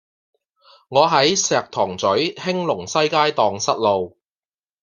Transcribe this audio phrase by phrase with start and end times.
[0.89, 4.17] 我喺石塘咀興隆西街盪失路